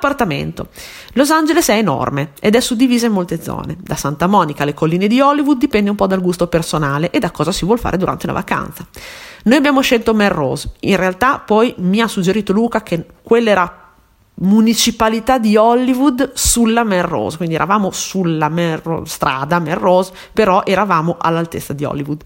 Appartamento. 0.00 0.68
Los 1.12 1.30
Angeles 1.30 1.68
è 1.68 1.74
enorme 1.74 2.32
ed 2.40 2.54
è 2.54 2.60
suddivisa 2.60 3.04
in 3.04 3.12
molte 3.12 3.42
zone. 3.42 3.76
Da 3.78 3.96
Santa 3.96 4.26
Monica 4.26 4.62
alle 4.62 4.72
colline 4.72 5.06
di 5.06 5.20
Hollywood 5.20 5.58
dipende 5.58 5.90
un 5.90 5.96
po' 5.96 6.06
dal 6.06 6.22
gusto 6.22 6.46
personale 6.46 7.10
e 7.10 7.18
da 7.18 7.30
cosa 7.30 7.52
si 7.52 7.66
vuol 7.66 7.78
fare 7.78 7.98
durante 7.98 8.24
una 8.24 8.34
vacanza. 8.34 8.86
Noi 9.44 9.58
abbiamo 9.58 9.82
scelto 9.82 10.14
Melrose. 10.14 10.72
In 10.80 10.96
realtà 10.96 11.38
poi 11.38 11.74
mi 11.78 12.00
ha 12.00 12.08
suggerito 12.08 12.54
Luca 12.54 12.82
che 12.82 13.04
quella 13.22 13.50
era 13.50 13.79
municipalità 14.42 15.38
di 15.38 15.56
Hollywood 15.56 16.30
sulla 16.32 16.82
Melrose, 16.82 17.36
quindi 17.36 17.54
eravamo 17.54 17.90
sulla 17.90 18.48
Melrose, 18.48 19.10
strada 19.10 19.58
Melrose, 19.58 20.12
però 20.32 20.62
eravamo 20.64 21.16
all'altezza 21.18 21.74
di 21.74 21.84
Hollywood. 21.84 22.22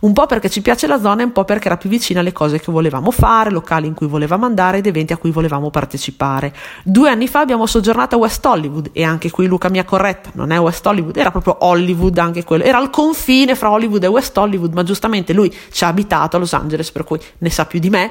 Un 0.00 0.12
po' 0.12 0.26
perché 0.26 0.48
ci 0.48 0.62
piace 0.62 0.86
la 0.86 0.98
zona 0.98 1.20
e 1.20 1.24
un 1.24 1.32
po' 1.32 1.44
perché 1.44 1.66
era 1.66 1.76
più 1.76 1.90
vicina 1.90 2.20
alle 2.20 2.32
cose 2.32 2.58
che 2.58 2.72
volevamo 2.72 3.10
fare, 3.10 3.50
locali 3.50 3.86
in 3.86 3.94
cui 3.94 4.06
volevamo 4.06 4.46
andare 4.46 4.78
ed 4.78 4.86
eventi 4.86 5.12
a 5.12 5.18
cui 5.18 5.30
volevamo 5.30 5.68
partecipare. 5.70 6.54
Due 6.82 7.10
anni 7.10 7.28
fa 7.28 7.40
abbiamo 7.40 7.66
soggiornato 7.66 8.16
a 8.16 8.18
West 8.18 8.44
Hollywood 8.44 8.90
e 8.92 9.02
anche 9.02 9.30
qui 9.30 9.46
Luca 9.46 9.68
mi 9.68 9.78
ha 9.78 9.84
corretta, 9.84 10.30
non 10.34 10.52
è 10.52 10.58
West 10.58 10.86
Hollywood, 10.86 11.16
era 11.16 11.30
proprio 11.30 11.58
Hollywood 11.60 12.16
anche 12.16 12.42
quello, 12.42 12.64
era 12.64 12.78
al 12.78 12.88
confine 12.88 13.54
fra 13.54 13.70
Hollywood 13.70 14.02
e 14.02 14.06
West 14.06 14.36
Hollywood, 14.36 14.72
ma 14.72 14.82
giustamente 14.82 15.34
lui 15.34 15.54
ci 15.70 15.84
ha 15.84 15.88
abitato 15.88 16.36
a 16.36 16.38
Los 16.38 16.54
Angeles, 16.54 16.90
per 16.90 17.04
cui 17.04 17.20
ne 17.38 17.50
sa 17.50 17.66
più 17.66 17.78
di 17.78 17.90
me 17.90 18.10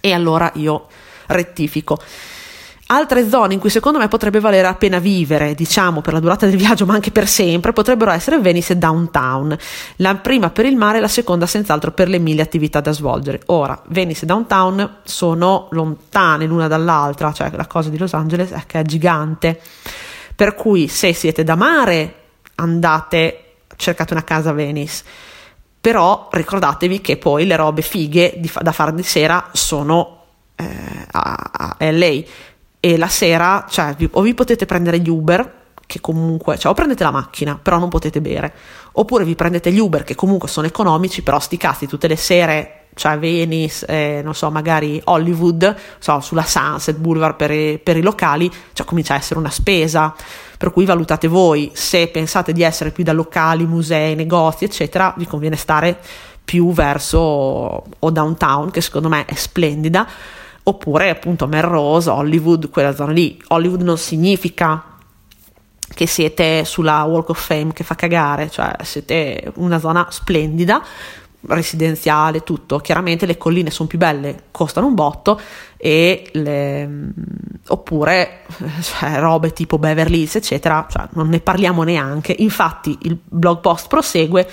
e 0.00 0.12
allora 0.12 0.50
io 0.56 0.86
rettifico. 1.26 1.98
Altre 2.92 3.28
zone 3.28 3.54
in 3.54 3.60
cui 3.60 3.70
secondo 3.70 3.98
me 4.00 4.08
potrebbe 4.08 4.40
valere 4.40 4.62
la 4.62 4.74
pena 4.74 4.98
vivere, 4.98 5.54
diciamo 5.54 6.00
per 6.00 6.12
la 6.12 6.18
durata 6.18 6.46
del 6.46 6.56
viaggio, 6.56 6.86
ma 6.86 6.94
anche 6.94 7.12
per 7.12 7.28
sempre, 7.28 7.72
potrebbero 7.72 8.10
essere 8.10 8.40
Venice 8.40 8.72
e 8.72 8.76
Downtown. 8.76 9.56
La 9.96 10.16
prima 10.16 10.50
per 10.50 10.66
il 10.66 10.74
mare 10.74 10.98
la 10.98 11.06
seconda 11.06 11.46
senz'altro 11.46 11.92
per 11.92 12.08
le 12.08 12.18
mille 12.18 12.42
attività 12.42 12.80
da 12.80 12.90
svolgere. 12.90 13.42
Ora, 13.46 13.80
Venice 13.86 14.24
e 14.24 14.26
Downtown 14.26 14.96
sono 15.04 15.68
lontane 15.70 16.46
l'una 16.46 16.66
dall'altra, 16.66 17.32
cioè 17.32 17.52
la 17.52 17.68
cosa 17.68 17.90
di 17.90 17.98
Los 17.98 18.12
Angeles 18.12 18.50
è 18.50 18.62
che 18.66 18.80
è 18.80 18.82
gigante. 18.82 19.60
Per 20.34 20.56
cui 20.56 20.88
se 20.88 21.12
siete 21.12 21.44
da 21.44 21.54
mare, 21.54 22.14
andate, 22.56 23.44
cercate 23.76 24.14
una 24.14 24.24
casa 24.24 24.50
a 24.50 24.52
Venice. 24.52 25.04
Però 25.80 26.28
ricordatevi 26.28 27.00
che 27.00 27.18
poi 27.18 27.46
le 27.46 27.54
robe 27.54 27.82
fighe 27.82 28.34
di, 28.36 28.50
da 28.60 28.72
fare 28.72 28.92
di 28.92 29.04
sera 29.04 29.48
sono 29.52 30.24
eh, 30.56 31.06
a, 31.12 31.50
a 31.52 31.76
LA 31.78 32.22
e 32.80 32.96
la 32.96 33.08
sera, 33.08 33.66
cioè, 33.68 33.94
o 34.12 34.22
vi 34.22 34.34
potete 34.34 34.64
prendere 34.64 34.98
gli 34.98 35.10
Uber, 35.10 35.58
che 35.86 36.00
comunque, 36.00 36.56
cioè, 36.56 36.70
o 36.70 36.74
prendete 36.74 37.04
la 37.04 37.10
macchina, 37.10 37.58
però 37.60 37.78
non 37.78 37.88
potete 37.88 38.20
bere, 38.20 38.52
oppure 38.92 39.24
vi 39.24 39.34
prendete 39.34 39.70
gli 39.70 39.78
Uber, 39.78 40.02
che 40.02 40.14
comunque 40.14 40.48
sono 40.48 40.66
economici, 40.66 41.22
però 41.22 41.38
sti 41.38 41.56
cazzi 41.56 41.86
tutte 41.86 42.08
le 42.08 42.16
sere, 42.16 42.86
cioè 42.94 43.18
Venice, 43.18 43.86
eh, 43.86 44.20
non 44.22 44.34
so, 44.34 44.50
magari 44.50 45.00
Hollywood, 45.04 45.76
so, 45.98 46.20
sulla 46.20 46.44
Sunset 46.44 46.96
Boulevard 46.96 47.36
per 47.36 47.50
i, 47.50 47.78
per 47.78 47.96
i 47.96 48.02
locali, 48.02 48.50
cioè 48.72 48.86
comincia 48.86 49.14
a 49.14 49.16
essere 49.16 49.38
una 49.38 49.50
spesa, 49.50 50.14
per 50.56 50.72
cui 50.72 50.84
valutate 50.84 51.28
voi, 51.28 51.70
se 51.74 52.08
pensate 52.08 52.52
di 52.52 52.62
essere 52.62 52.90
più 52.90 53.04
da 53.04 53.12
locali, 53.12 53.66
musei, 53.66 54.14
negozi, 54.14 54.64
eccetera, 54.64 55.12
vi 55.16 55.26
conviene 55.26 55.56
stare 55.56 55.98
più 56.44 56.72
verso 56.72 57.18
o 57.18 58.10
downtown, 58.10 58.70
che 58.70 58.80
secondo 58.80 59.08
me 59.08 59.24
è 59.24 59.34
splendida, 59.34 60.06
oppure 60.62 61.10
appunto 61.10 61.46
Melrose, 61.46 62.10
Hollywood, 62.10 62.70
quella 62.70 62.94
zona 62.94 63.12
lì. 63.12 63.40
Hollywood 63.48 63.82
non 63.82 63.98
significa 63.98 64.84
che 65.92 66.06
siete 66.06 66.64
sulla 66.64 67.02
Walk 67.02 67.30
of 67.30 67.44
Fame 67.44 67.72
che 67.72 67.84
fa 67.84 67.94
cagare, 67.94 68.50
cioè 68.50 68.74
siete 68.82 69.52
una 69.56 69.78
zona 69.78 70.06
splendida, 70.10 70.82
residenziale, 71.42 72.42
tutto. 72.42 72.78
Chiaramente 72.78 73.26
le 73.26 73.36
colline 73.36 73.70
sono 73.70 73.88
più 73.88 73.98
belle, 73.98 74.44
costano 74.50 74.86
un 74.86 74.94
botto 74.94 75.40
e 75.76 76.28
le, 76.32 76.88
oppure 77.68 78.42
cioè, 78.82 79.18
robe 79.18 79.52
tipo 79.52 79.78
Beverly 79.78 80.20
Hills, 80.20 80.36
eccetera, 80.36 80.86
cioè, 80.88 81.08
non 81.12 81.28
ne 81.28 81.40
parliamo 81.40 81.82
neanche. 81.82 82.34
Infatti 82.38 82.96
il 83.02 83.18
blog 83.22 83.60
post 83.60 83.88
prosegue 83.88 84.48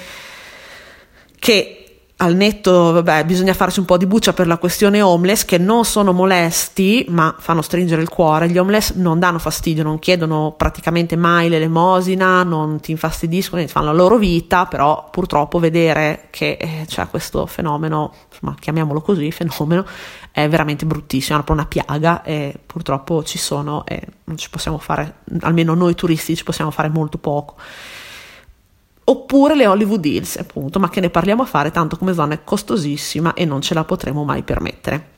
che 1.40 1.87
al 2.20 2.36
netto, 2.36 2.94
vabbè, 2.94 3.26
bisogna 3.26 3.54
farsi 3.54 3.78
un 3.80 3.86
po' 3.86 3.98
di 3.98 4.08
buccia 4.08 4.34
per 4.34 4.48
la 4.48 4.58
questione 4.58 5.02
homeless, 5.02 5.46
che 5.46 5.60
non 5.60 5.86
sono 5.86 6.14
molesti, 6.14 7.06
ma 7.10 7.36
fanno 7.38 7.62
stringere 7.62 8.02
il 8.02 8.10
cuore. 8.10 8.50
Gli 8.50 8.58
homeless 8.58 8.94
non 8.96 9.20
danno 9.20 9.38
fastidio, 9.38 9.84
non 9.84 10.00
chiedono 10.00 10.56
praticamente 10.58 11.16
mai 11.16 11.48
l'elemosina, 11.48 12.42
non 12.42 12.80
ti 12.80 12.90
infastidiscono, 12.90 13.68
fanno 13.68 13.88
la 13.88 13.92
loro 13.92 14.18
vita, 14.18 14.66
però 14.66 15.10
purtroppo 15.12 15.60
vedere 15.60 16.30
che 16.32 16.58
eh, 16.60 16.86
c'è 16.88 17.08
questo 17.08 17.46
fenomeno, 17.46 18.12
insomma, 18.32 18.56
chiamiamolo 18.60 19.02
così, 19.02 19.30
fenomeno, 19.32 19.86
è 20.32 20.50
veramente 20.50 20.88
bruttissimo, 20.88 21.40
è 21.40 21.44
proprio 21.44 21.66
una 21.66 21.68
piaga 21.68 22.24
e 22.24 22.60
purtroppo 22.66 23.24
ci 23.24 23.38
sono 23.38 23.86
e 23.86 24.02
non 24.24 24.38
ci 24.38 24.50
possiamo 24.50 24.80
fare, 24.80 25.18
almeno 25.42 25.76
noi 25.76 25.94
turisti 25.94 26.36
ci 26.36 26.44
possiamo 26.44 26.72
fare 26.72 26.90
molto 26.90 27.20
poco 27.20 27.58
oppure 29.10 29.56
le 29.56 29.68
Hollywood 29.68 30.04
Hills, 30.04 30.38
appunto, 30.38 30.80
ma 30.80 30.90
che 30.90 31.00
ne 31.00 31.10
parliamo 31.10 31.44
a 31.44 31.46
fare 31.46 31.72
tanto 31.72 31.98
come 31.98 32.14
zona 32.14 32.34
è 32.34 32.44
costosissima 32.44 33.34
e 33.34 33.46
non 33.46 33.62
ce 33.62 33.74
la 33.74 33.84
potremo 33.84 34.24
mai 34.24 34.44
permettere. 34.44 35.16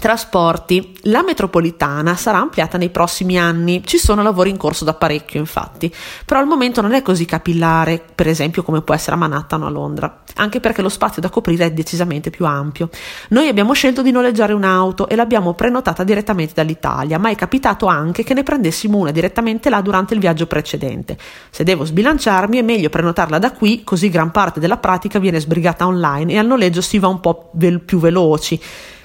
Trasporti. 0.00 0.94
La 1.02 1.22
metropolitana 1.22 2.16
sarà 2.16 2.38
ampliata 2.38 2.78
nei 2.78 2.88
prossimi 2.88 3.38
anni, 3.38 3.82
ci 3.84 3.98
sono 3.98 4.22
lavori 4.22 4.48
in 4.48 4.56
corso 4.56 4.86
da 4.86 4.94
parecchio 4.94 5.38
infatti, 5.38 5.92
però 6.24 6.40
al 6.40 6.46
momento 6.46 6.80
non 6.80 6.94
è 6.94 7.02
così 7.02 7.26
capillare, 7.26 8.02
per 8.14 8.26
esempio 8.26 8.62
come 8.62 8.80
può 8.80 8.94
essere 8.94 9.16
a 9.16 9.18
Manhattan 9.18 9.62
o 9.62 9.66
a 9.66 9.68
Londra, 9.68 10.22
anche 10.36 10.58
perché 10.58 10.80
lo 10.80 10.88
spazio 10.88 11.20
da 11.20 11.28
coprire 11.28 11.66
è 11.66 11.72
decisamente 11.72 12.30
più 12.30 12.46
ampio. 12.46 12.88
Noi 13.28 13.48
abbiamo 13.48 13.74
scelto 13.74 14.00
di 14.00 14.10
noleggiare 14.10 14.54
un'auto 14.54 15.06
e 15.06 15.16
l'abbiamo 15.16 15.52
prenotata 15.52 16.02
direttamente 16.02 16.54
dall'Italia, 16.54 17.18
ma 17.18 17.28
è 17.28 17.34
capitato 17.34 17.84
anche 17.84 18.24
che 18.24 18.32
ne 18.32 18.42
prendessimo 18.42 18.96
una 18.96 19.10
direttamente 19.10 19.68
là 19.68 19.82
durante 19.82 20.14
il 20.14 20.20
viaggio 20.20 20.46
precedente. 20.46 21.18
Se 21.50 21.62
devo 21.62 21.84
sbilanciarmi 21.84 22.56
è 22.56 22.62
meglio 22.62 22.88
prenotarla 22.88 23.38
da 23.38 23.52
qui, 23.52 23.84
così 23.84 24.08
gran 24.08 24.30
parte 24.30 24.60
della 24.60 24.78
pratica 24.78 25.18
viene 25.18 25.40
sbrigata 25.40 25.86
online 25.86 26.32
e 26.32 26.38
al 26.38 26.46
noleggio 26.46 26.80
si 26.80 26.98
va 26.98 27.08
un 27.08 27.20
po' 27.20 27.50
più 27.84 27.98
veloci 27.98 28.58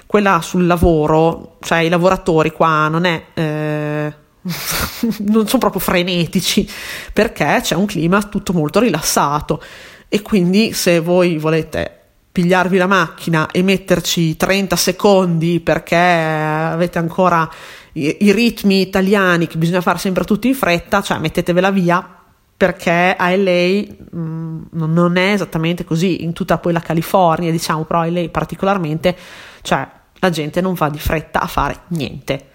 quella 0.06 0.40
sul 0.40 0.66
lavoro, 0.66 1.56
cioè 1.60 1.78
i 1.78 1.88
lavoratori 1.88 2.52
qua 2.52 2.88
non 2.88 3.04
è... 3.04 3.24
Eh, 3.34 4.14
non 5.26 5.48
sono 5.48 5.58
proprio 5.58 5.80
frenetici 5.80 6.68
perché 7.12 7.58
c'è 7.62 7.74
un 7.74 7.86
clima 7.86 8.22
tutto 8.22 8.52
molto 8.52 8.80
rilassato. 8.80 9.62
E 10.08 10.22
quindi 10.22 10.72
se 10.72 11.00
voi 11.00 11.36
volete 11.36 11.96
pigliarvi 12.30 12.76
la 12.76 12.86
macchina 12.86 13.50
e 13.50 13.62
metterci 13.62 14.36
30 14.36 14.76
secondi 14.76 15.60
perché 15.60 15.96
avete 15.96 16.98
ancora 16.98 17.48
i, 17.94 18.18
i 18.20 18.32
ritmi 18.32 18.82
italiani 18.82 19.46
che 19.46 19.56
bisogna 19.56 19.80
fare 19.80 19.98
sempre 19.98 20.24
tutto 20.24 20.46
in 20.46 20.54
fretta, 20.54 21.00
cioè 21.00 21.18
mettetevela 21.18 21.70
via 21.70 22.25
perché 22.56 23.14
a 23.16 23.36
LA 23.36 23.82
mh, 24.10 24.18
mm, 24.18 24.62
non 24.72 25.16
è 25.16 25.32
esattamente 25.32 25.84
così, 25.84 26.24
in 26.24 26.32
tutta 26.32 26.58
poi 26.58 26.72
la 26.72 26.80
California, 26.80 27.50
diciamo, 27.50 27.84
però 27.84 28.00
a 28.00 28.10
LA 28.10 28.28
particolarmente, 28.30 29.16
cioè 29.62 29.86
la 30.18 30.30
gente 30.30 30.60
non 30.60 30.74
va 30.74 30.88
di 30.88 30.98
fretta 30.98 31.40
a 31.40 31.46
fare 31.46 31.80
niente. 31.88 32.50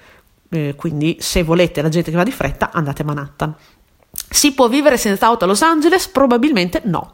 Eh, 0.49 0.73
quindi 0.75 1.17
se 1.19 1.43
volete 1.43 1.81
la 1.81 1.89
gente 1.89 2.09
che 2.11 2.17
va 2.17 2.23
di 2.23 2.31
fretta 2.31 2.71
andate 2.71 3.03
a 3.03 3.05
Manhattan. 3.05 3.55
Si 4.33 4.53
può 4.53 4.69
vivere 4.69 4.95
senza 4.95 5.25
auto 5.25 5.43
a 5.43 5.47
Los 5.47 5.61
Angeles? 5.61 6.07
Probabilmente 6.07 6.81
no, 6.85 7.11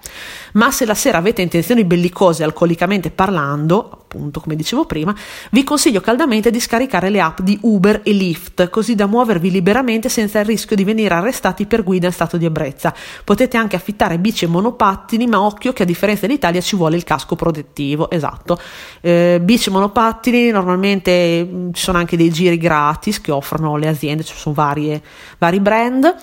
ma 0.53 0.69
se 0.69 0.85
la 0.85 0.93
sera 0.93 1.17
avete 1.17 1.41
intenzioni 1.41 1.83
bellicose 1.83 2.43
alcolicamente 2.43 3.09
parlando, 3.09 3.89
appunto 3.91 4.39
come 4.39 4.55
dicevo 4.55 4.85
prima, 4.85 5.15
vi 5.49 5.63
consiglio 5.63 5.99
caldamente 5.99 6.51
di 6.51 6.59
scaricare 6.59 7.09
le 7.09 7.19
app 7.19 7.39
di 7.39 7.57
Uber 7.63 8.01
e 8.03 8.11
Lyft, 8.11 8.69
così 8.69 8.93
da 8.93 9.07
muovervi 9.07 9.49
liberamente 9.49 10.09
senza 10.09 10.37
il 10.41 10.45
rischio 10.45 10.75
di 10.75 10.83
venire 10.83 11.15
arrestati 11.15 11.65
per 11.65 11.81
guida 11.81 12.05
in 12.05 12.13
stato 12.13 12.37
di 12.37 12.45
ebbrezza. 12.45 12.93
Potete 13.23 13.57
anche 13.57 13.75
affittare 13.75 14.19
bici 14.19 14.45
e 14.45 14.47
monopattini, 14.47 15.25
ma 15.25 15.41
occhio 15.41 15.73
che 15.73 15.81
a 15.81 15.87
differenza 15.87 16.27
dell'Italia 16.27 16.61
ci 16.61 16.75
vuole 16.75 16.97
il 16.97 17.03
casco 17.03 17.35
protettivo, 17.35 18.11
esatto. 18.11 18.59
Eh, 19.01 19.39
bici 19.41 19.69
e 19.69 19.71
monopattini, 19.71 20.51
normalmente 20.51 21.43
mm, 21.43 21.71
ci 21.73 21.81
sono 21.81 21.97
anche 21.97 22.15
dei 22.15 22.29
giri 22.29 22.59
gratis 22.59 23.19
che 23.19 23.31
offrono 23.31 23.75
le 23.75 23.87
aziende, 23.87 24.23
ci 24.23 24.35
sono 24.35 24.53
varie, 24.53 25.01
vari 25.39 25.59
brand 25.59 26.15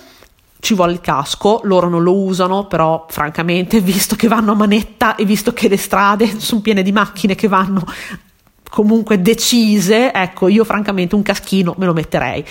ci 0.65 0.73
vuole 0.73 0.93
il 0.93 0.99
casco, 0.99 1.61
loro 1.65 1.89
non 1.89 2.01
lo 2.01 2.15
usano, 2.15 2.65
però 2.65 3.05
francamente, 3.07 3.81
visto 3.81 4.15
che 4.15 4.27
vanno 4.27 4.53
a 4.53 4.55
manetta 4.55 5.13
e 5.15 5.23
visto 5.23 5.53
che 5.53 5.67
le 5.67 5.77
strade 5.77 6.39
sono 6.39 6.61
piene 6.61 6.81
di 6.81 6.91
macchine 6.91 7.35
che 7.35 7.47
vanno 7.47 7.85
comunque 8.67 9.21
decise, 9.21 10.11
ecco, 10.11 10.47
io 10.47 10.65
francamente 10.65 11.13
un 11.13 11.21
caschino 11.21 11.75
me 11.77 11.85
lo 11.85 11.93
metterei. 11.93 12.43